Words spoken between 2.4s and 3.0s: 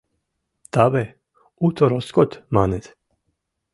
маныт.